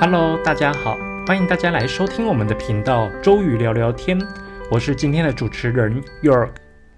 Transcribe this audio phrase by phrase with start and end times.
[0.00, 0.96] Hello，大家好，
[1.26, 4.16] 欢迎大家来收听我们的频道周瑜聊聊天，
[4.70, 6.50] 我是今天的主持人 York。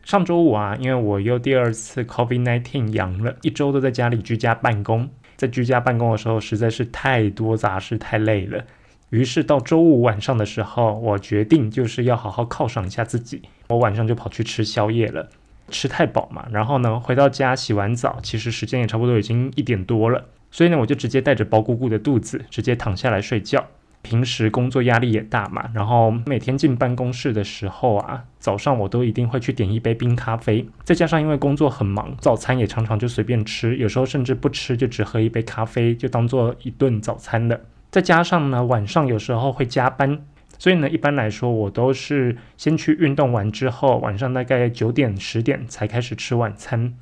[0.04, 5.08] 上周五啊，因为我又第二次 COVID-19 阳了，一周都在家里居家办公，
[5.38, 8.62] 在居家办公的时候实在是太多杂事，太累了。
[9.08, 15.26] 于是到周五晚上的时候，我决定就是要好好犒赏一下自己，我晚上就跑去吃宵夜了，
[15.70, 16.46] 吃太饱嘛。
[16.52, 20.26] 然后呢，回到家洗完澡，其实时间也差不多已经一点多了。
[20.50, 23.66] 所以呢，我就直接带着包鼓鼓的肚子，直接躺下来睡觉。
[24.02, 30.66] 平时工作压力也大嘛，然后每天进办公室的时候啊，早上我都一定会去点一杯冰咖啡。
[30.84, 37.60] 再加上因为工作很忙，早餐也常常就随便吃，有时候甚至不吃，就只喝一杯咖啡，就当做一顿早餐的。
[37.90, 40.18] 再加上呢，晚上有时候会加班，
[40.58, 46.94] 所以呢，一般来说我都是先去运动完之后，晚上大概九点十点才开始吃晚餐。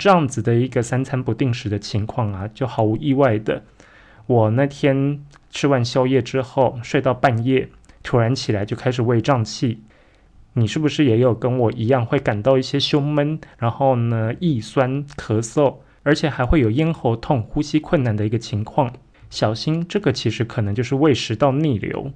[0.00, 3.62] 这样子的一个三餐不定时的情况啊，就毫无意外的，
[4.26, 7.68] 我那天吃完宵夜之后睡到半夜，
[8.02, 9.82] 突然起来就开始胃胀气。
[10.54, 18.90] 你是不是也有跟我一样会感到一些胸闷，然后呢易酸、咳嗽，而且还会有咽喉痛、呼吸困难的一个情况？
[19.28, 22.10] 小心，这个其实可能就是胃食道逆流。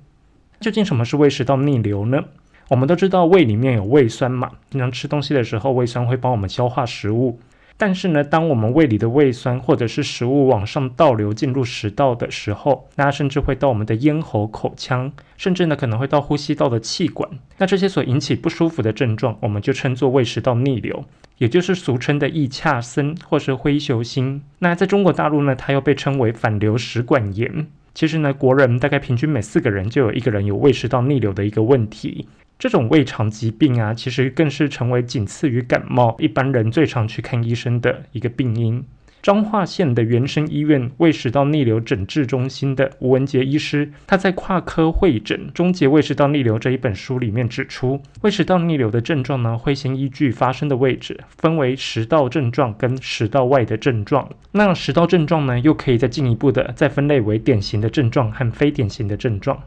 [0.59, 2.25] 究竟什么是胃食道逆流呢？
[2.71, 7.39] 我们都知道胃里面有胃酸嘛，经常吃东西的时候，胃酸会帮我们消化食物。
[7.77, 17.29] 但是呢，当我们胃里的胃酸或者是食物往上倒流进入食道的时候，那甚至会到我们的咽喉、口腔，甚至呢可能会到呼吸道的气管。
[17.59, 21.05] 那这些所引起不舒服的症状，我们就称作胃食道逆流，
[21.39, 24.41] 也就是俗称的易恰森或是灰球星。
[24.61, 27.67] 那在中国大陆呢，它又被称为反流食管炎。
[27.93, 32.27] 其实呢，国人大概平均每四个人就有一个人有胃食道逆流的一个问题。
[32.59, 38.85] 这种胃肠疾病啊，其实更是成为仅次于感冒一般人最常去看医生的一个病因。
[39.23, 54.29] 彰化县的原生医院胃食道逆流诊治中心的吴文杰医师，他在《跨科会诊终结胃食道逆流》这一本书里面指出，胃食道逆流的症状呢，会先依据发生的位置，分为食道症状跟食道外的症状。
[54.53, 59.59] 那食道症状呢，又可以再进一步的再分类为典型的症状和非典型的症状。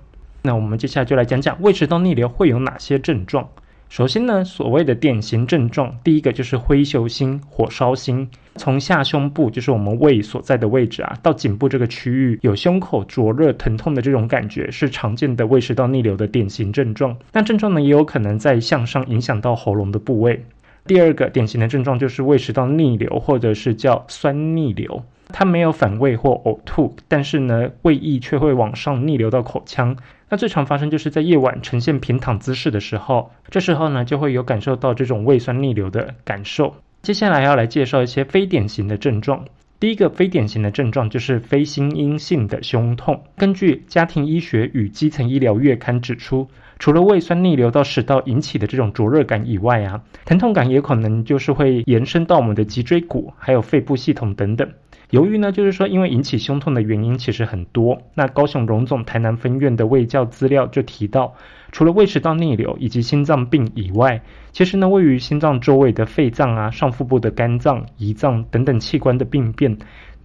[0.48, 3.50] 那我们接下来就来讲讲胃食道逆流会有哪些症状。
[3.90, 17.18] 首先呢，所谓的典型症状，第一个就是灰球心、火烧心，从下胸部，就是我们胃所在的位置啊，到颈部这个区域有胸口灼热、疼痛的这种感觉，是常见的胃食道逆流的典型症状。
[17.34, 20.46] 那症状呢，也有可能在向上影响到喉咙的部位。
[20.86, 25.04] 第二个典型的症状就是胃食道逆流，或者是叫酸逆流。
[25.30, 29.98] 它没有反胃或呕吐，但是呢，胃液却会往上逆流到口腔。
[30.30, 36.76] 那最常发生就是在夜晚呈现平躺姿势的时候，这时候呢，就会有感受到这种胃酸逆流的感受。
[37.02, 39.46] 接下来要来介绍一些非典型的症状。
[39.80, 43.22] 第一个非典型的症状就是非心因性的胸痛。
[43.38, 46.48] 根据《家庭医学与基层医疗月刊》指出，
[46.80, 54.68] 除了胃酸逆流到食道引起的这种灼热感以外啊，疼痛感也可能就是会延伸到我们的脊椎骨，还有肺部系统等等。
[55.10, 58.02] 由于呢，就是说，因为引起胸痛的原因其实很多。
[58.14, 61.34] 那高雄荣总台南分院的胃教资料就提到，
[61.72, 69.78] 除了胃食道逆流以及心脏病以外，其实呢，位于心脏周围的肺脏啊、上腹部的肝脏、胰脏等等器官的病变，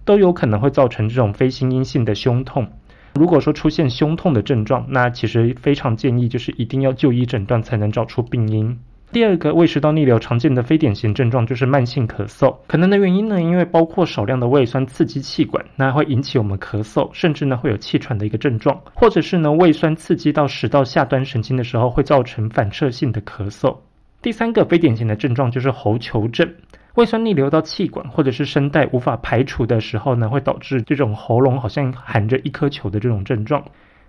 [0.03, 2.67] 都有可能会造成这种非心因性的胸痛。
[3.13, 8.77] 如果说出现胸痛的症状，那其实非常建议就是一定要就医诊断，才能找出病因。
[9.13, 23.77] 第二个胃食道逆流常见的非典型症状就是慢性咳嗽，可能的原因呢，因为包括少量的胃酸刺激气管，那会引起我们咳嗽，甚至呢会有气喘的一个症状，或者是呢胃酸刺激到食道下端神经的时候，会造成反射性的咳嗽。
[24.23, 26.51] 第三个非典型的症状就是喉球症，
[26.95, 33.63] 胃酸逆流到气管或者是声带无法排除的时候呢，会导致这种喉咙好像含着一颗球的这种症状。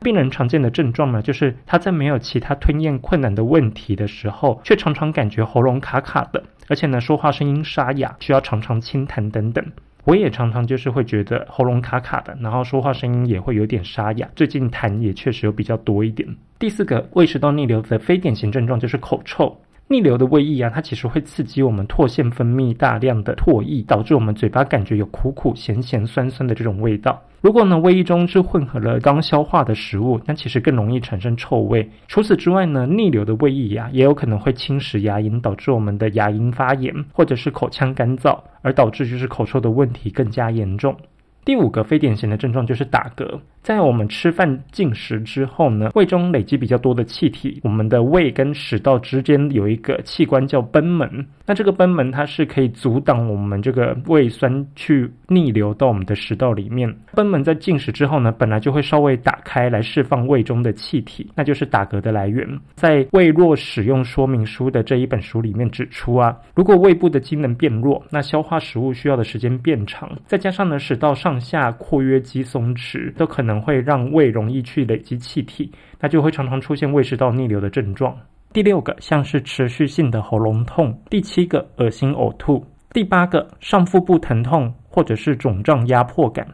[0.04, 9.64] 病人常见的症状呢，就是他在没有其他吞咽困难的问题的时候，却常常感觉喉咙卡卡的，而且呢，说话声音沙哑，需要常常清痰等等。
[10.04, 14.28] 我也常常就是会觉得喉咙卡卡的，然后说话声音也会有点沙哑。
[14.36, 16.28] 最近痰也确实有比较多一点。
[16.58, 19.56] 第四个胃食道逆流的非典型症状就是口臭。
[19.86, 27.22] 逆流的胃液啊，它其实会刺激我们唾腺分泌大量的唾液，导致我们嘴巴感觉有苦苦、咸咸、酸酸的这种味道。
[27.42, 31.86] 如果呢胃液中是混合了刚消化的食物，那其实更容易产生臭味。
[32.08, 40.96] 除此之外呢，逆流的胃液呀，也有可能会侵蚀牙龈，导致我们的牙龈发炎，或者是口腔干燥，而导致就是口臭的问题更加严重。
[41.44, 43.40] 第五个非典型的症状就是打嗝。
[43.62, 51.26] 在我们吃饭进食之后呢，胃中累积比较多的气体，我们的胃跟食道之间有一个器官叫贲门。
[51.46, 56.94] 那这个贲门它是可以阻挡我们这个胃酸去逆流到我们的食道里面。
[57.14, 62.46] 贲门在进食之后呢，本来就会稍微打开来释放胃中的气体，那就是打嗝的来源。
[62.74, 73.64] 在《胃弱使用说明书》的这一本书里面指出啊，如果胃部的机能变弱，那消化食物需要的时间变长，再加上呢食道上下括约肌松弛，都可能。
[73.64, 78.14] 会让胃容易去累积气体，那就会常常出现胃食道逆流的症状。
[78.52, 86.46] 第六个像是持续性的喉咙痛，第七个恶心呕吐，第八个上腹部疼痛或者是肿胀压迫感，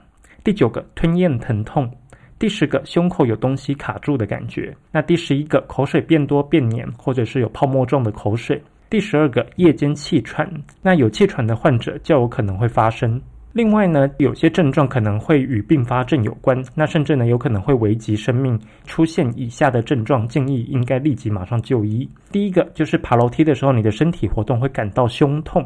[0.45, 1.91] 第九个吞咽疼痛，
[2.39, 10.49] 第十个胸口有东西卡住的感觉，那第十一个口水变多变黏或者是有泡沫状的口水，第十二个夜间气喘，
[10.81, 13.21] 那有气喘的患者较有可能会发生。
[13.53, 18.57] 另外呢，有些症状可能会与并发症有关，那甚至呢有可能会危及生命。
[18.85, 22.09] 出现以下的症状，建议应该立即马上就医。
[22.31, 25.61] 第一个就是爬楼梯的时候，你的身体活动会感到胸痛；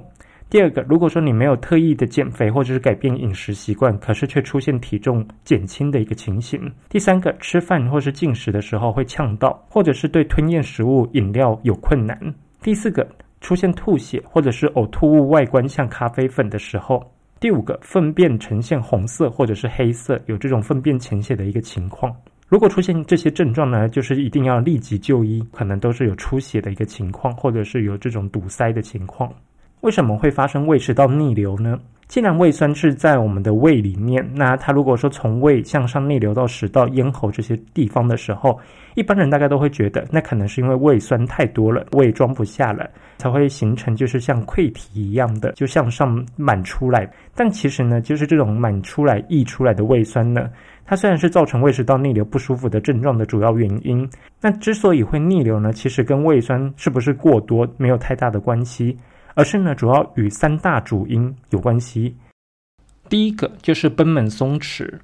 [0.49, 6.59] 第二个，如果说你没有特意的减肥或者是改变饮食习惯，可是却出现体重减轻的一个情形；
[6.89, 12.17] 第三个，吃饭或是进食的时候会呛到，或者是对吞咽食物、饮料有困难；
[12.63, 13.07] 第四个，
[13.43, 16.99] 出现吐血或者是呕吐物外观像咖啡粉的时候。
[17.45, 22.11] 第五个，粪便呈现红色或者是黑色，有这种粪便潜血的一个情况。
[22.49, 29.31] 如果出现这些症状呢，就是一定要立即就医，可能都是有出血的一个情况，或者是有这种堵塞的情况。
[29.83, 31.79] 为什么会发生胃食道逆流呢？
[32.15, 38.57] 既然胃酸是在我们的胃里面，那它如果说从胃向上逆流到食道、咽喉这些地方的时候，
[38.95, 42.89] 一般人大概都会觉得，那可能是因为胃酸太多了，胃装不下了，
[43.19, 47.11] 才会形成就是像溃体一样的，就向上满出来。
[47.35, 50.49] 但其实呢，就是这种满出来、溢出来的胃酸呢，
[50.87, 54.09] 它虽然是造成胃食道逆流不舒服的症状的主要原因，
[54.41, 58.97] 那之所以会逆流呢，其实跟胃酸是不是过多没有太大的关系。
[59.35, 62.17] 而是呢，主要与三大主因有关系。
[63.09, 65.01] 第一个就是贲门松弛，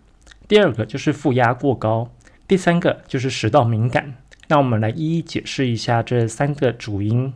[0.49, 2.11] 第二个就是负压过高，
[2.49, 4.15] 第三个就是食道敏感。
[4.49, 7.33] 那我们来一一解释一下这三个主因。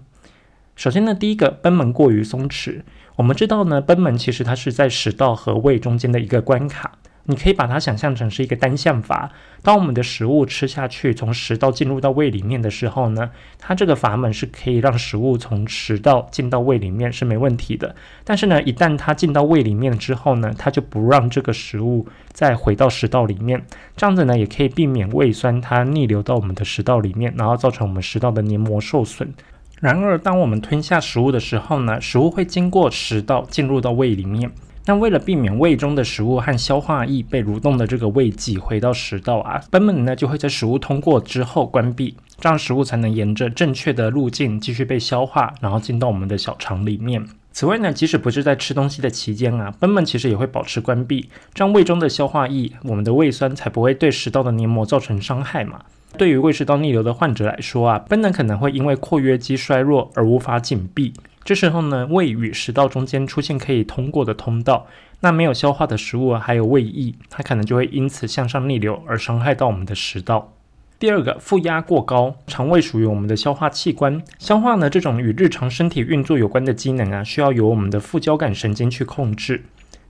[0.77, 2.83] 首先呢，第一个贲门过于松弛，
[3.17, 6.99] 我们知道呢，贲门其实它是在食道和胃中间的一个关卡。
[7.27, 9.31] 你可以把它想象成是一个单向阀。
[9.63, 17.95] 当我们的食物吃下去，从食道进入到胃里面的时候呢，它这个阀门是可以让食物从食道进到胃里面是没问题的。
[18.25, 23.65] 但是呢，一旦它进到胃里面之后呢，它就不让这个食物再回到食道里面。
[23.97, 29.33] 这样子呢，也可以避免胃酸它逆流到我们的食道里面，然后造成我们食道的黏膜受损。
[29.81, 34.51] 然而，当我们吞下食物的时候呢，食物会经过食道进入到胃里面。
[34.87, 47.25] 那为了避免胃中的食物和消化液被蠕动的这个胃挤回到食道啊，贲门呢就会在食物通过之后关闭，这样食物才能沿着正确的路径继续被消化，然后进到我们的小肠里面。
[47.51, 55.81] 此外呢，即使不是在吃东西的期间啊，贲门其实也会保持关闭，这样胃中的消化液、我们的胃酸才不会对食道的黏膜造成伤害嘛。
[56.19, 61.15] 对于胃食道逆流的患者来说啊，贲门可能会因为括约肌衰弱而无法紧闭。
[61.45, 64.87] 这时候呢，胃与食道中间出现可以通过的通道，
[65.21, 70.55] 那没有消化的食物还有胃液，它可能就会因此向上逆流而伤害到我们的食道。
[70.99, 79.65] 第二个，负压过高，肠胃属于我们的消化器官，消化呢这种与日常身体运作有关的机能啊，需要由我们的副交感神经去控制。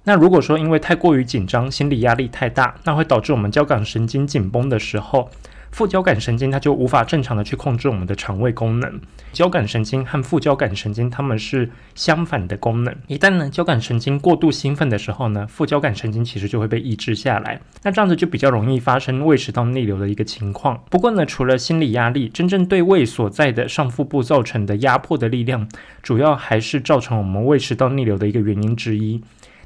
[0.04, 5.28] 那如果说因为太过于紧张，心理压力太大，那会导致我们交感神经紧绷的时候。
[5.74, 9.00] 副交感神经它就无法正常的去控制我们的肠胃功能。
[9.32, 12.94] 交感神经和副交感神经它们是相反的功能。
[13.08, 17.60] 一旦呢交感神经过度兴奋的时候呢，副交感神经其实就会被抑制下来。
[17.82, 20.80] 那这样子就比较容易发生胃食道逆流的一个情况。
[20.88, 25.68] 不过呢，除了心理压力，真正对胃所在的上腹部造成的压迫的力量，
[26.04, 29.20] 主要还是造成我们胃食道逆流的一个原因之一。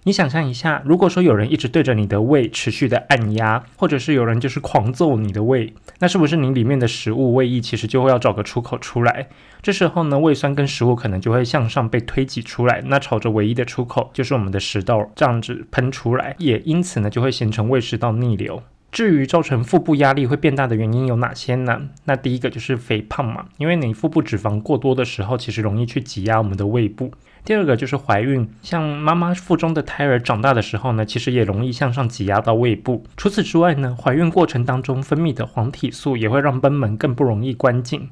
[0.08, 9.28] 你想象一下，如果说有人一直对着你的胃持续的按压，或者是有人就是狂揍你的胃，那是不是你里面的食物胃液其实就会要找个出口出来？
[9.60, 18.62] 这时候呢，胃酸跟食物可能就会向上被推挤出来，那朝着唯一的出口就是我们的食道这样子喷出来，也因此呢就会形成胃食道逆流。
[18.90, 21.82] 至于造成腹部压力会变大的原因有哪些呢？
[22.04, 27.12] 那第一个就是肥胖嘛，因为你腹部脂肪过多的时候，其实容易去挤压我们的胃部。
[27.44, 33.04] 第二个就是怀孕，像妈妈腹中的胎儿长大的时候呢，其实也容易向上挤压到胃部。
[33.16, 38.08] 除此之外呢，怀孕过程当中分泌的黄体素也会让贲门更不容易关紧。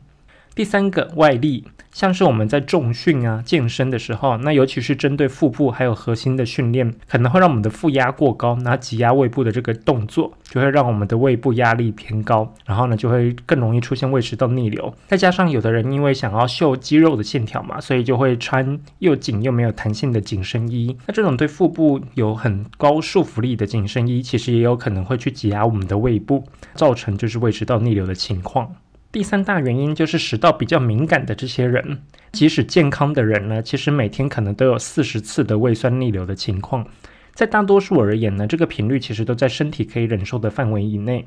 [0.57, 1.65] 第三个外力。
[1.93, 14.93] 像是我们在重训啊、健身的时候，那尤其是针对腹部还有核心的训练，可能会让我们的腹压过高，那挤压胃部的这个动作，就会让我们的胃部压力偏高，然后呢，就会更容易出现胃食道逆流。
[15.07, 20.95] 再加上有的人因为想要秀肌肉的线条嘛，所以就会穿又紧又没有弹性的紧身衣。
[21.07, 26.45] 那这种对腹部有很高束缚力的紧身衣，其实也有可能会去挤压我们的胃部，
[26.75, 28.71] 造成就是胃食道逆流的情况。
[29.17, 36.87] 第三大原因就是食道比较敏感的这些人，即使健康的人呢，其实每天可能都有四十次的胃酸逆流的情况。
[37.33, 41.25] 在大多数而言呢，这个频率其实都在身体可以忍受的范围以内。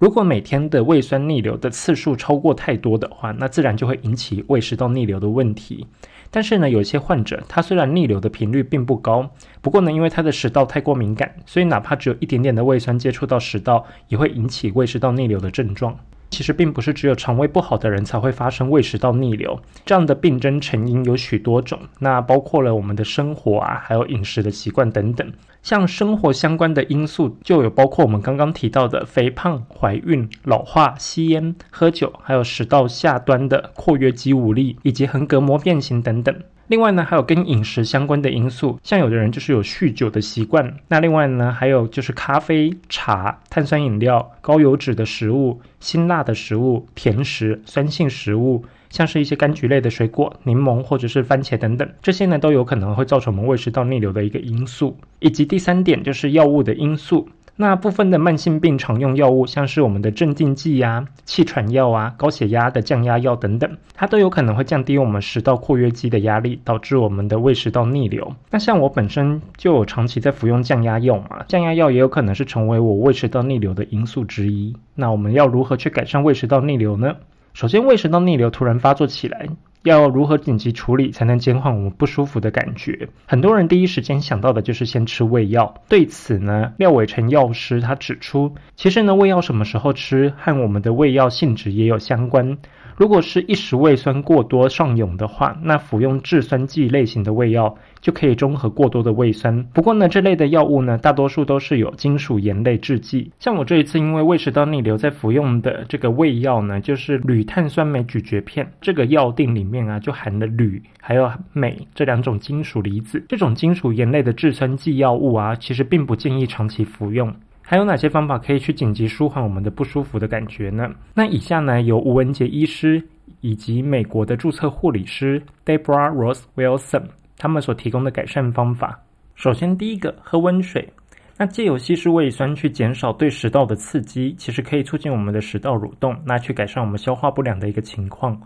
[0.00, 5.86] 如果每天的胃酸逆流的次数超过太多的话，那自然就会引起胃食道逆流的问题。
[6.32, 15.96] 但是呢，有些患者他虽然逆流的频率并不高，不过呢，因为他的食道太过敏感，所以哪怕只有一点点的胃酸接触到食道，也会引起胃食道逆流的症状。
[16.30, 25.32] 其实并不是只有肠胃不好的人才会发生胃食道逆流，这样的病症成因有许多种，那包括了我们的生活啊，还有饮食的习惯等等。
[25.62, 36.34] 像生活相关的因素，就有包括我们刚刚提到的肥胖、怀孕、老化、吸烟、喝酒，还有食道下端的括约肌无力以及横膈膜变形等等。
[36.70, 40.72] 另外呢，还有跟饮食相关的因素，像有的人就是有酗酒的习惯。
[40.86, 54.96] 那另外呢，还有就是咖啡、茶、碳酸饮料、高油脂的食物、辛辣的食物、甜食、酸性食物，像是一些柑橘类的水果、柠檬或者是番茄等等，这些呢都有可能会造成我们胃食道逆流的一个因素。
[55.18, 57.28] 以及第三点就是药物的因素。
[57.60, 68.34] 那部分的慢性病常用药物，像是我们的镇定剂呀、气喘药啊、高血压的降压药等等，它都有可能会降低我们食道括约肌的压力，导致我们的胃食道逆流。
[68.50, 74.74] 那像我本身就有长期在服用降压药嘛，降压药也有可能是成为我胃食道逆流的因素之一。
[74.94, 77.16] 那我们要如何去改善胃食道逆流呢？
[77.52, 79.48] 首先，胃食道逆流突然发作起来。
[79.82, 83.08] 要如何紧急处理才能减缓我们不舒服的感觉？
[83.26, 85.74] 很多人第一时间想到的就是先吃胃药。
[85.88, 92.58] 对此呢，廖伟成药师他指出，其实呢，胃药什么时候吃和我们的胃药性质也有相关。
[93.00, 99.64] 如果是一时胃酸过多上涌的话，那服用制酸剂类型的胃药就可以中和过多的胃酸。
[99.72, 103.32] 不过呢，这类的药物呢，大多数都是有金属盐类制剂。
[103.38, 108.70] 像我这一次因为胃食道逆流在服用的这个胃药呢，就是铝碳酸镁咀嚼片。
[108.82, 113.24] 这个药定里面啊，就含了铝还有镁这两种金属离子。
[113.30, 117.34] 这种金属盐类的制酸剂药物啊，其实并不建议长期服用。
[117.70, 120.90] 还有哪些方法可以去紧急舒缓我们的不舒服的感觉呢？
[121.14, 123.00] 那以下呢，由吴文杰医师
[123.42, 127.04] 以及美国的注册护理师 Debra Rose Wilson
[127.38, 128.98] 他们所提供的改善方法。
[129.36, 130.92] 首先，第一个，喝温水。
[131.38, 138.36] 那借由稀释胃酸去减少对食道的刺激，其实可以促进我们的食道蠕动，那去改善我们消化不良的一个情况。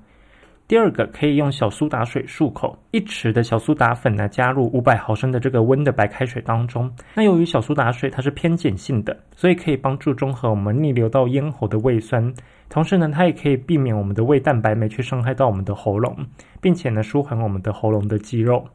[0.66, 6.90] 第二个可以用小苏打水漱口，一匙的小苏打粉呢，加入五百毫升的这个温的白开水当中。
[7.14, 12.32] 那由于小苏打水它是偏碱性的，所以可以帮助中和我们逆流到咽喉的胃酸，
[12.70, 16.16] 同时呢，它也可以避免我们的胃蛋白酶去伤害到我们的喉咙，
[16.62, 18.66] 并且呢，舒缓我们的喉咙的肌肉。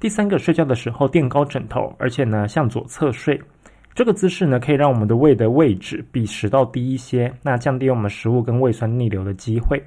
[0.00, 3.40] 第三个，睡觉的时候垫高枕头，而且呢，向左侧睡，
[3.94, 9.80] 这个姿势呢，可以让我们的胃的位置比食道低一些，那降低我们食物跟胃酸逆流的机会。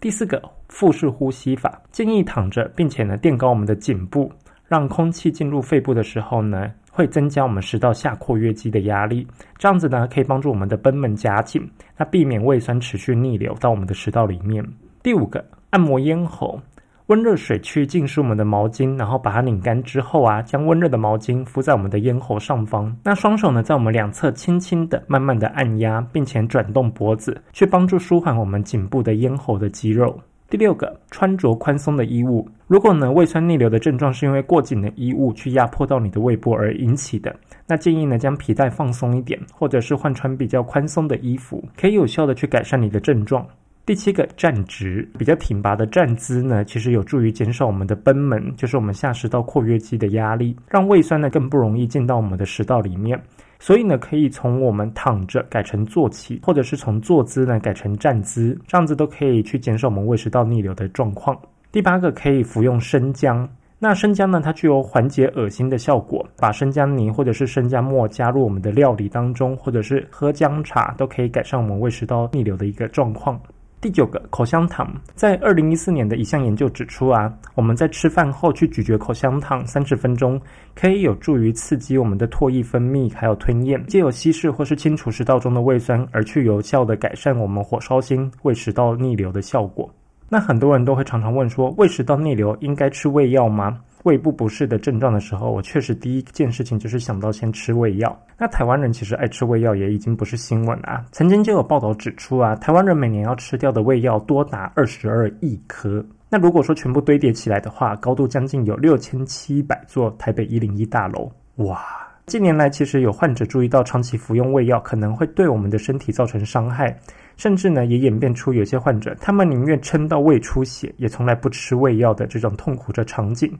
[0.00, 4.32] 第四个腹式呼吸法，建议躺着，并且呢垫高我们的颈部，
[4.66, 9.26] 让空气进入肺部的时候呢，会增加我们食道下括约肌的压力，
[9.58, 14.64] 这样子呢可以帮助我们的贲门夹紧，那避免胃酸持续逆流到我们的食道里面。
[15.02, 16.58] 第五个按摩咽喉。
[17.06, 22.96] 温热水去浸湿我们的毛巾，然后把它拧干之后啊，将温热的毛巾敷在我们的咽喉上方。
[23.02, 30.16] 那双手呢，在我们两侧轻轻的、慢慢的按压，并且转动脖子，去帮助舒缓我们颈部的咽喉的肌肉。
[30.50, 32.44] 第六个，穿着宽松的衣物。
[32.66, 37.32] 如果呢，胃酸逆流的症状是因为过紧的衣物去压迫到你的胃部而引起的，
[37.68, 43.46] 那建议呢，将皮带放松一点，或者是换穿比较宽松的衣服，可以有效的去改善你的症状。
[43.86, 53.20] 第七个站直，比较挺拔的站姿呢，其实有助于减少我们的贲门，就是我们下食道括约肌的压力，让胃酸呢更不容易进到我们的食道里面。
[53.62, 61.38] 所以呢，可以从我们躺着改成坐起，或者是从坐姿呢改成站姿，这样子都可以去减少我们胃食道逆流的状况。
[61.70, 63.46] 第八个可以服用生姜，
[63.78, 73.38] 那生姜呢，它具有缓解恶心的效果，把生姜泥或者是生姜末加入我们的料理当中，或者是喝姜茶，都可以改善我们胃食道逆流的一个状况。
[73.82, 80.38] 第九个口香糖，在二零一四年的一项研究指出啊，我们在吃饭后去咀嚼口香糖三十分钟，
[80.74, 89.90] 可以有助于刺激我们的唾液分泌，还有吞咽，借由稀释或是清除食道中的胃酸，而去有效的改善我们火烧心、胃食道逆流的效果。
[90.28, 93.80] 那很多人都会常常问说，胃食道逆流应该吃胃药吗？
[94.04, 98.18] 胃部不适的症状的时候，我确实第一件事情就是想到先吃胃药。
[98.38, 101.04] 那台湾人其实爱吃胃药也已经不是新闻啊。
[101.12, 106.04] 曾经就有报道指出啊，台湾人每年要吃掉的胃药多达二十二亿颗。
[106.30, 111.30] 那如果说全部堆叠起来的话，高度将近有六千七百座台北一零一大楼。
[111.56, 111.78] 哇！
[112.26, 116.96] 近年来其实有患者注意到，长期服用胃药可能会对我们的身体造成伤害，
[117.36, 123.52] 甚至呢也演变出有些患者他们宁愿撑到胃出血，也从来不吃胃药的这种痛苦的场景。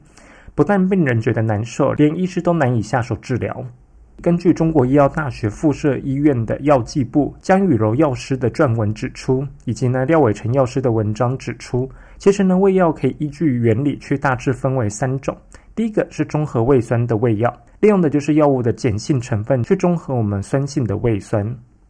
[0.53, 3.65] 不但病人觉得难受，连医师都难以下手治疗。
[4.21, 11.89] 根据中国医药大学附设医院的药剂部江雨柔药师的撰文指出，以及呢廖伟成药师的文章指出，
[12.19, 15.35] 其实呢胃药可以依据原理去大致分为三种。
[15.73, 21.43] 第一个是中和胃酸的胃药，利用的就是药物的碱性成分去中和我们酸性的胃酸。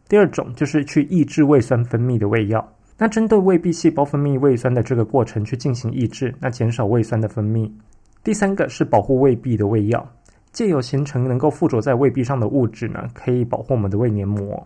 [0.08, 2.66] 第二种就是去抑制胃酸分泌的胃药，
[2.96, 7.70] 那针对胃壁细胞分泌胃酸的这个过程去进行抑制，那减少胃酸的分泌。
[8.24, 10.08] 第三个是保护胃壁的胃药，
[10.52, 14.64] 借由形成能够附着在胃壁上的物质呢，可以保护我们的胃黏膜。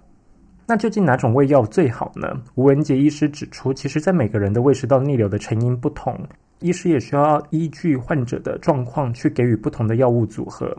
[0.66, 2.28] 那究竟哪种胃药最好呢？
[2.56, 6.18] 吴文杰医师指出，其实在每个人的胃食道逆流的成因不同，
[6.58, 10.76] 医师也需要依据患者的状况去给予不同的药物组合。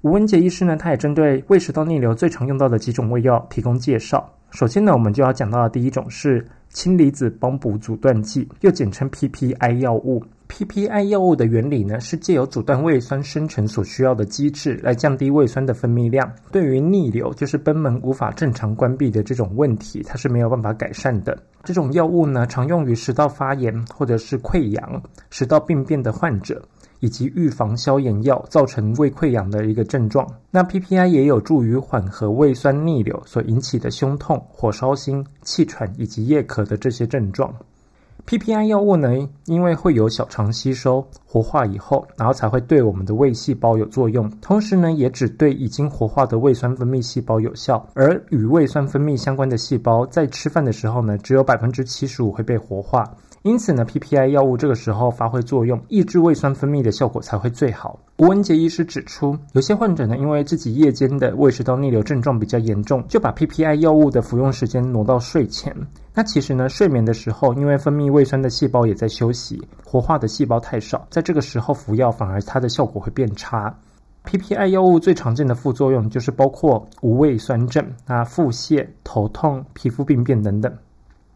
[0.00, 4.26] 吴文杰医师呢，他也针对胃食道逆流最常用到的几种胃药提供介绍。
[4.50, 10.22] 首先呢，我们就要讲到的第一种是氢离子帮补阻断剂，又简称 PPI 药物。
[10.48, 16.30] PPI 药物的原理呢，是借由阻断胃酸生成所需要的机制，来降低胃酸的分泌量。
[16.52, 21.36] 对于逆流，就是贲门无法正常关闭的这种问题，它是没有办法改善的。
[21.64, 26.62] 这种药物呢，常用于食道发炎或者是溃疡、食道病变的患者，
[27.00, 30.24] 以及预防消炎药造成胃溃疡的一个症状。
[30.50, 37.52] 那 PPI 也有助于缓和胃酸逆流所引起的胸痛、火烧心、气喘以及夜咳的这些症状。
[38.26, 39.10] PPI 药物呢，
[39.44, 44.30] 因为会有小肠吸收活化以后，然后才会对我们的胃细胞有作用。
[44.40, 53.04] 同时呢，也只对已经活化的胃酸分泌细胞有效，而与胃酸分泌相关的细胞在吃饭的时候呢，只有百分之七十五会被活化。
[53.44, 57.98] 因此呢，PPI 药物这个时候发挥作用，抑制胃酸分泌的效果才会最好。
[58.16, 65.76] 吴文杰医师指出，有些患者呢，因为自己夜间的胃食道逆流症状比较严重，就把 PPI 药物的服用时间挪到睡前。
[66.14, 73.78] 那其实呢，睡眠的时候，因为分泌胃酸的细胞也在休息，活化的细胞太少，在这个时候服药反而它的效果会变差。
[74.24, 80.74] PPI 药物最常见的副作用就是包括无胃酸症、啊腹泻、头痛、皮肤病变等等。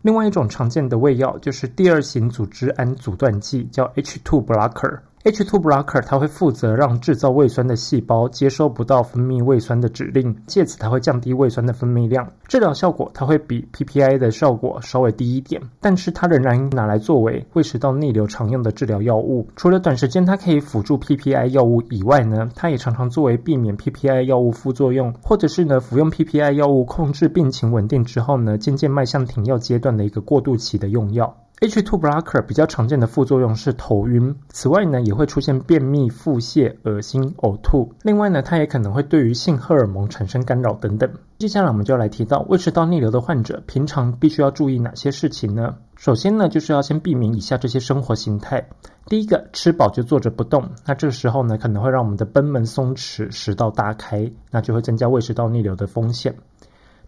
[0.02, 5.00] 另外一种常见的胃药就是第二型组织胺阻断剂，叫 H2 blocker。
[5.24, 12.26] H2 blocker 它会负责让制造胃酸的细胞接收不到分泌胃酸的指令，借此它会降低胃酸的分泌量。
[12.46, 19.48] 治疗效果它会比 PPI 的效果稍微低一点，但是它仍然拿来作为胃食道逆流常用的治疗药物。
[19.56, 31.36] 除了短时间它可以辅助 PPI 药物以外呢，它也常常作为避免 PPI 药物副作用，或者是呢服用 PPI 药物控制病情稳定之后呢，渐渐迈向停药阶段的一个过渡期的用药。
[31.60, 37.92] H2 blocker 比较常见的副作用是头晕，此外呢也会出现便秘、腹泻、恶心、呕吐。
[38.02, 41.10] 另外呢，它也可能会对于性荷尔蒙产生干扰等等。
[41.38, 45.74] 接下来我们就要来提到胃食道逆流的患者平常必须要注意哪些事情呢？
[45.96, 48.68] 首先呢，就是要先避免以下这些生活形态。
[49.06, 56.36] 第一个，吃饱就坐着不动，那这个时候呢，可能会让我们的贲门松弛，食道大开，那就会增加胃食道逆流的风险。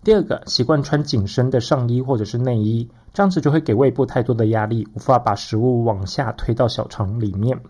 [0.02, 7.60] 第二个，习惯穿紧身的上衣或者是内衣，这样子就会给胃部太多的压力，无法把食物往下推到小肠里面。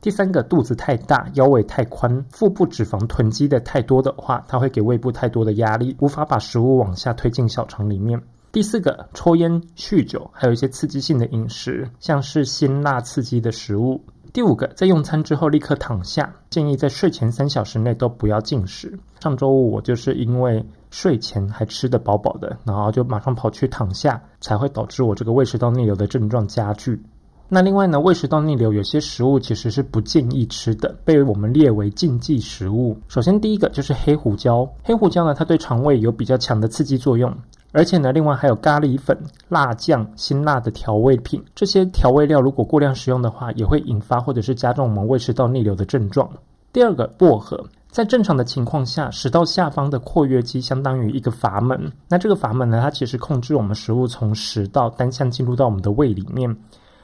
[0.00, 8.20] 第三个，肚子太大，腰围太宽，腹部脂肪囤积的太多的话，它会给胃部太多的压力，无法把食物往下推进小肠里面。
[8.52, 14.00] 第四个，抽烟、酗酒，还有一些刺激性的饮食，像是辛辣刺激的食物。
[14.32, 18.98] 第五个，在用餐之后立刻躺下，建议在睡前三小时内都不要进食。
[19.20, 27.02] 上周五我就是因为睡前还吃得饱饱的，然后就马上跑去躺下，才会导致我这个胃食道逆流的症状加剧。
[27.48, 32.96] 那另外呢，胃食道逆流有些食物其实是不建议吃的，被我们列为禁忌食物。
[33.08, 37.34] 首先第一个就是黑胡椒，黑胡椒呢，它对肠胃有比较强的刺激作用。
[37.72, 46.30] 而且呢，另外还有咖喱粉、辣酱、辛辣的调味品，这些调味料如果过量食用的话，也会引发或者是加重我们胃食道逆流的症状。
[46.72, 56.56] 第二个，薄荷，在正常的情况下，食道下方的括约肌相当于一个阀门，那这个阀门呢，它其实控制我们食物从食道单向进入到我们的胃里面，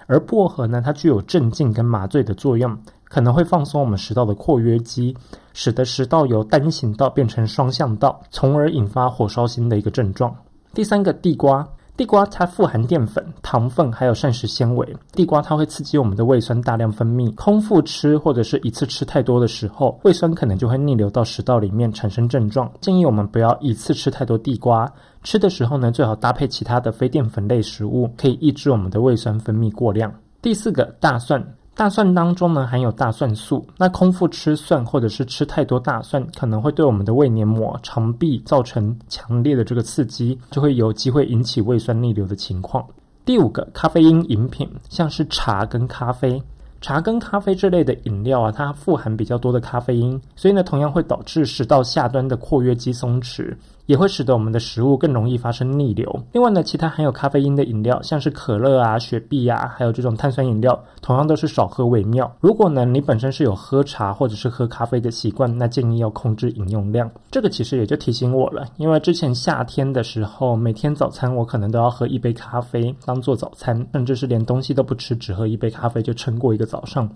[0.06, 5.14] 而薄荷呢，它具有镇静跟麻醉的作用，可能会放松我们食道的括约肌，
[5.52, 10.34] 使得食道由单行道变成双向道，从而引发火烧心的一个症状。
[10.72, 14.96] 第三个地瓜，地瓜它富含淀粉、糖分，还有膳食纤维。
[15.10, 22.70] 地瓜它会刺激我们的胃酸大量分泌，空腹吃或者是一次吃太多的时候，胃酸可能就会逆流到食道里面产生症状。
[22.80, 24.88] 建议我们不要一次吃太多地瓜，
[25.24, 30.14] 吃的时候呢，最好搭配其他的非淀粉类食物，可以抑制我们的胃酸分泌过量。
[30.40, 31.44] 第四个，大蒜。
[31.78, 42.84] 大蒜当中呢含有大蒜素，那空腹吃蒜或者是吃太多大蒜，可能会对我们的胃黏膜、肠壁造成强烈的这个刺激，就会有机会引起胃酸逆流的情况。
[43.24, 46.42] 第五个，咖啡因饮品，像是茶跟咖啡，
[46.80, 53.56] 茶跟咖啡这类的饮料啊，它富含比较多的咖啡因，所以呢，同样会导致食道下端的括约肌松弛。
[53.88, 56.06] 也会使得我们的食物更容易发生逆流。
[56.32, 62.30] 另外呢，其他含有咖啡因的饮料，像是可乐啊、雪碧啊，还有这种碳酸饮料，同样都是少喝为妙。
[62.38, 67.10] 如果呢你本身是有喝茶或者是喝咖啡的习惯，那建议要控制饮用量。
[67.30, 77.10] 这个其实也就提醒我了，因为之前夏天的时候，每天早餐我可能都要喝一杯咖啡当做早餐，甚至是连东西都不吃，只喝一杯咖啡就撑过一个早上。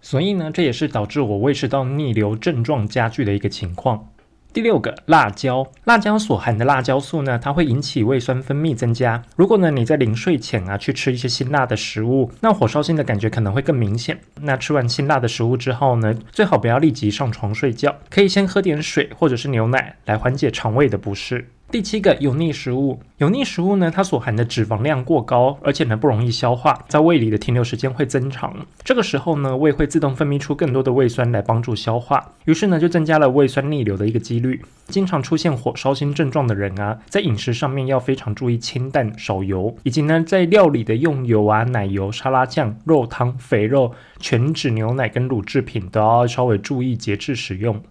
[0.00, 4.04] 所以呢，这也是导致我胃食道逆流症状加剧的一个情况。
[4.56, 9.22] 第六个，辣椒，辣椒所含的辣椒素呢，它会引起胃酸分泌增加。
[9.36, 14.18] 如果呢你在临睡前啊去吃一些辛辣的食物，那火烧心的感觉可能会更明显。
[14.40, 21.50] 那吃完辛辣的食物之后呢，最好不要立即上床睡觉，可以先喝点水或者是牛奶来缓解肠胃的不适。
[21.68, 28.54] 第七个油腻食物，油腻食物呢，它所含的脂肪量过高，而且呢不容易消化，在胃里的停留时间会增长。
[28.84, 34.62] 这个时候呢，胃会自动分泌出更多的胃酸来帮助消化，于是呢就增加了胃酸逆流的一个几率。
[34.86, 47.82] 经常出现火烧心症状的人啊，在饮食上面要非常注意清淡少油，以及呢在料理的用油啊、奶油、沙拉酱、肉汤、肥肉、全脂牛奶跟乳制品都要稍微注意节制使用。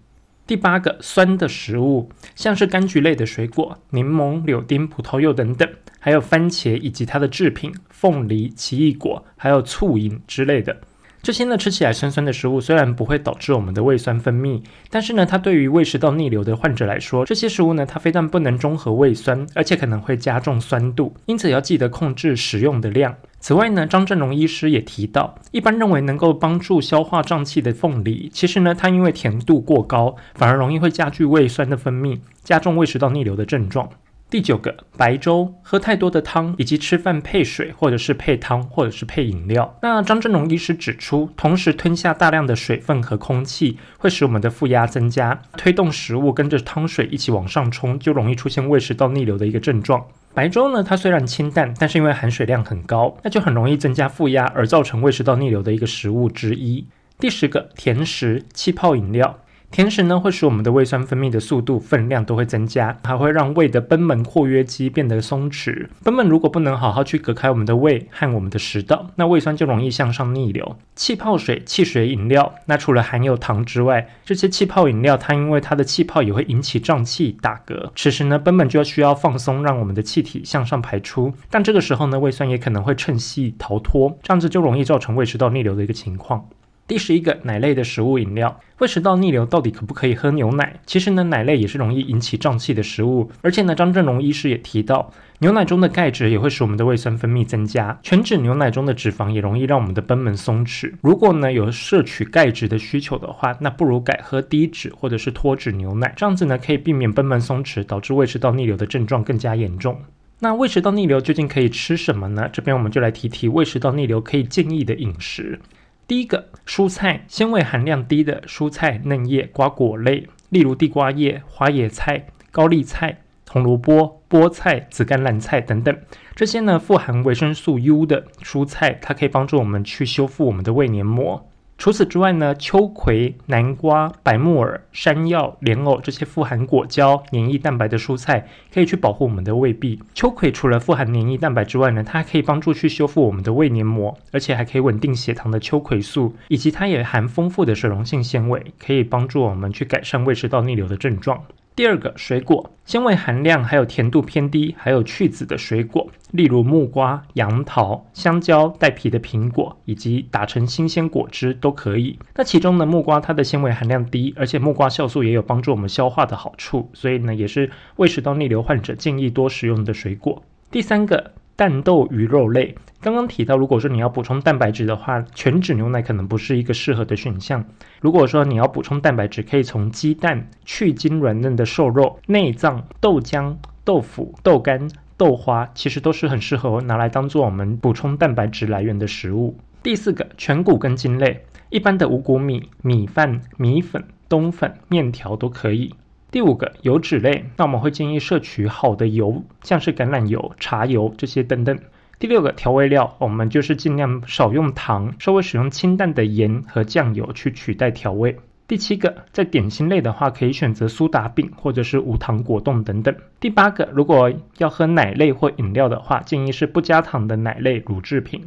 [0.47, 5.67] 第八个酸的食物，像是柑橘类的水果，柠檬、柳丁、葡萄柚等等，
[5.99, 10.77] 还有番茄以及它的制品，凤梨、奇异果，还有醋饮之类的。
[11.25, 14.61] 这些呢吃起来酸酸的食物，虽然不会导致我们的胃酸分泌，
[14.91, 23.15] 但是呢，它对于胃食道逆流的患者来说，这些食物呢，它非但不能中和胃酸，而且可能会加重酸度，因此要记得控制食用的量。
[23.39, 33.89] 此外呢，张振荣医师也提到，一般认为能够帮助消化胀气的凤梨，其实呢，它因为甜度过高，反而容易会加剧胃酸的分泌，加重胃食道逆流的症状。
[34.27, 39.77] 第九个，白粥，喝太多的汤，以及吃饭配水，或者是配汤，或者是配饮料。
[39.83, 50.03] 那张振龙医师指出，同时吞下大量的水分和空气，会使我们的负压增加，推动食物跟着汤水一起往上冲，就容易出现胃食道逆流的一个症状。
[50.33, 56.87] 白粥呢，它虽然清淡，但是因为含水量很高，那就很容易增加负压，而造成胃食道逆流的一个食物之一。
[57.19, 59.39] 第十个，甜食，气泡饮料。
[59.75, 65.89] 甜食呢，会使我们的胃酸分泌的速度、分量都会增加，还会让胃的贲门括约肌变得松弛。
[66.01, 70.77] 贲门如果不能好好去隔开我们的胃和我们的食道，那胃酸就容易向上逆流。
[70.95, 81.33] 气泡水、汽水饮料，那除了含有糖之外，这些气泡饮料它因为它的气泡也会引起胀气、打嗝，此时呢，贲门就要需要放松，让我们的气体向上排出。
[81.49, 86.45] 但这个时候呢，胃酸也可能会趁隙逃脱，这样子就容易造成胃食道逆流的一个情况。
[86.87, 90.79] 第十一个奶类的食物饮料，胃食道逆流到底可不可以喝牛奶？
[90.85, 100.93] 其实呢，奶类也是容易引起胀气的食物，而且呢，张振龙医师也提到，牛奶中的钙质也会使我们的胃酸分泌增加，全脂牛奶中的脂肪也容易让我们的贲门松弛。
[101.01, 109.99] 如果呢有摄取钙质的需求的话，那不如改喝低脂或者是脱脂牛奶，这样子呢可以避免贲门松弛导致胃食道逆流的症状更加严重。
[110.37, 112.47] 那胃食道逆流究竟可以吃什么呢？
[112.53, 115.59] 这边我们就来提提胃食道逆流可以建议的饮食。
[116.07, 125.97] 第一个蔬菜，纤维含量低的蔬菜、嫩叶、瓜果类，例如地瓜叶、花椰菜、高丽菜、红萝卜、菠菜、紫甘蓝菜等等，
[126.35, 131.49] 这些呢富含维生素 U 的蔬菜，它可以帮助我们去修复我们的胃黏膜。
[131.77, 140.01] 除此之外呢，秋葵、南瓜、白木耳、山药、莲藕这些富含果胶、黏液蛋白的蔬菜，可以去保护我们的胃壁。
[140.13, 151.43] 秋葵除了富含黏液蛋白之外呢，它还可以帮助去修复我们的胃黏膜，而且还可以稳定血糖的秋葵素，以及它也含丰富的水溶性纤维，可以帮助我们去改善胃食道逆流的症状。
[151.75, 162.17] 第二个水果，纤维含量还有甜度偏低，还有去籽的水果，例如木瓜、杨桃、香蕉、带皮的苹果，以及打成新鲜果汁都可以。
[162.35, 170.41] 那其中呢，木瓜它的纤维含量低，而且木瓜酵素也有帮助我们消化的好处，所以呢，也是胃食道逆流患者建议多食用的水果。
[170.71, 171.33] 第三个。
[171.57, 177.63] 蛋豆鱼肉类，刚刚提到，如果说你要补充蛋白质的话，全脂牛奶可能不是一个适合的选项。
[178.01, 189.55] 如果说你要补充蛋白质，可以从鸡蛋、去筋软嫩的瘦肉、内脏、豆浆、豆腐、豆干、豆花，其实都是很适合拿来当做我们补充蛋白质来源的食物。
[189.81, 195.93] 第四个，全谷根茎类，一般的五谷米、米饭、米粉、冬粉、面条都可以。
[196.35, 201.79] 第五个，油脂类，那我们会建议摄取好的油，像是橄榄油、茶油这些等等。
[202.19, 208.37] 第六个，调味料，我们就是尽量少用糖，稍微使用清淡的盐和酱油去取代调味。
[208.67, 213.15] 第七个，在点心类的话，可以选择苏打饼或者是无糖果冻等等。
[213.39, 218.45] 第八个，如果要喝奶类或饮料的话，建议是不加糖的奶类乳制品。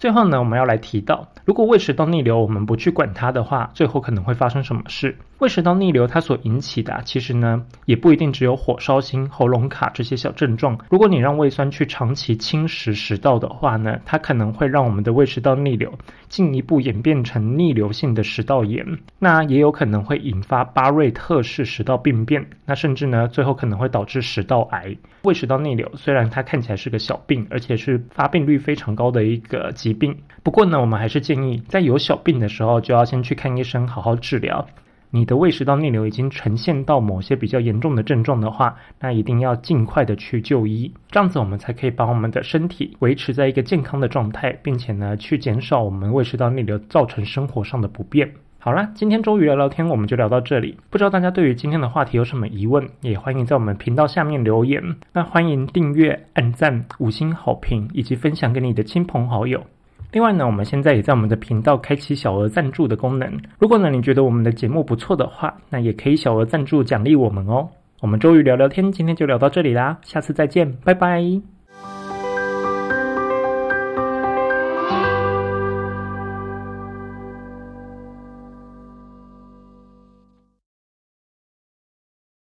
[0.00, 5.16] 最后呢，我们要来提到，如果胃食道逆流，我们不去管它的话，最后可能会发生什么事？
[5.40, 10.78] 胃食道逆流它所引起的，其实呢，也不一定只有火烧心、喉咙卡这些小症状。
[10.90, 15.90] 如果你让胃酸去长期侵蚀食道的话呢，它可能会让我们的胃食道逆流
[16.28, 18.86] 进一步演变成逆流性的食道炎。
[19.18, 24.94] 那也有可能会引发巴瑞特氏食道病变，那甚至呢，最后可能会导致食道癌。
[25.22, 34.66] 胃食道逆流虽然它看起来是个小病，而且是发病率非常高的一个疾病，不过呢，我们还是建议在有小病的时候就要先去看医生，好好治疗。
[35.12, 48.30] 你的胃食道逆流已经呈现到某些比较严重的症状的话，那一定要尽快的去就医，这样子我们才可以把我们的身体维持在一个健康的状态，并且呢，去减少我们胃食道逆流造成生活上的不便。
[48.62, 50.76] 好啦，今天周瑜聊聊天我们就聊到这里。
[50.90, 54.96] 不知道大家对于今天的话题有什么疑问，也欢迎在我们频道下面留言。
[55.14, 59.64] 那欢迎订阅、按赞、五星好评，以及分享给你的亲朋好友。
[60.12, 63.40] 另外呢，我们现在也在我们的频道开启小额赞助的功能。
[63.58, 67.68] 如果呢你觉得我们的节目不错的话，那也可以小额赞助奖励我们哦。
[68.00, 71.59] 我们周瑜聊聊天，今天就聊到这里啦，下次再见，拜拜。